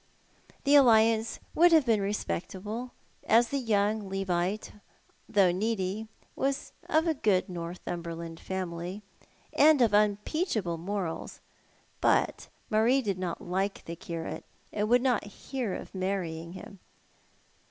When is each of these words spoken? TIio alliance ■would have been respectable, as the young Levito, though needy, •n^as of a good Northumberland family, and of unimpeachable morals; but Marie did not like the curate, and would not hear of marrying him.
TIio 0.65 0.79
alliance 0.81 1.37
■would 1.55 1.71
have 1.71 1.85
been 1.85 2.01
respectable, 2.01 2.89
as 3.27 3.49
the 3.49 3.59
young 3.59 4.09
Levito, 4.09 4.81
though 5.29 5.51
needy, 5.51 6.07
•n^as 6.35 6.71
of 6.89 7.05
a 7.05 7.13
good 7.13 7.47
Northumberland 7.47 8.39
family, 8.39 9.03
and 9.53 9.79
of 9.79 9.93
unimpeachable 9.93 10.79
morals; 10.79 11.39
but 12.01 12.47
Marie 12.71 13.03
did 13.03 13.19
not 13.19 13.43
like 13.47 13.85
the 13.85 13.95
curate, 13.95 14.43
and 14.73 14.89
would 14.89 15.03
not 15.03 15.23
hear 15.25 15.75
of 15.75 15.93
marrying 15.93 16.53
him. 16.53 16.79